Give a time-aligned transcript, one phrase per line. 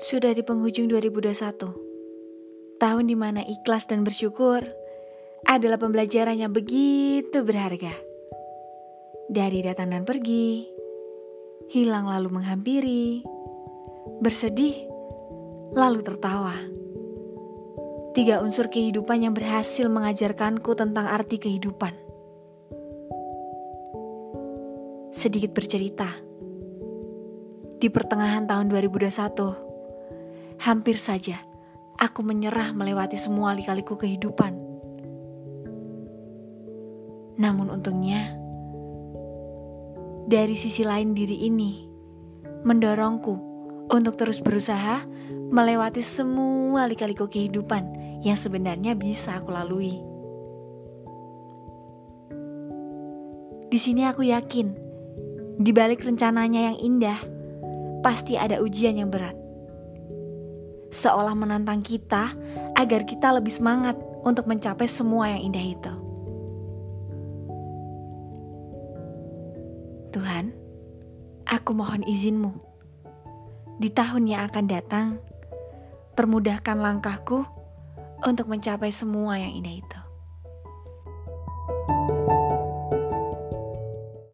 [0.00, 2.80] Sudah di penghujung 2021.
[2.80, 4.64] Tahun di mana ikhlas dan bersyukur
[5.44, 7.92] adalah pembelajaran yang begitu berharga.
[9.28, 10.64] Dari datang dan pergi,
[11.68, 13.20] hilang lalu menghampiri,
[14.24, 14.88] bersedih
[15.76, 16.56] lalu tertawa.
[18.16, 21.92] Tiga unsur kehidupan yang berhasil mengajarkanku tentang arti kehidupan.
[25.12, 26.08] Sedikit bercerita.
[27.76, 29.69] Di pertengahan tahun 2021,
[30.60, 31.40] Hampir saja
[31.96, 34.60] aku menyerah melewati semua lika-liku kehidupan.
[37.40, 38.36] Namun untungnya,
[40.28, 41.88] dari sisi lain diri ini
[42.68, 43.34] mendorongku
[43.88, 45.00] untuk terus berusaha
[45.48, 49.96] melewati semua lika-liku kehidupan yang sebenarnya bisa aku lalui.
[53.72, 54.76] Di sini aku yakin,
[55.56, 57.16] di balik rencananya yang indah,
[58.04, 59.40] pasti ada ujian yang berat
[60.90, 62.34] seolah menantang kita
[62.74, 63.94] agar kita lebih semangat
[64.26, 65.94] untuk mencapai semua yang indah itu.
[70.10, 70.50] Tuhan,
[71.46, 72.52] aku mohon izinmu.
[73.80, 75.06] Di tahun yang akan datang,
[76.18, 77.46] permudahkan langkahku
[78.26, 80.09] untuk mencapai semua yang indah itu.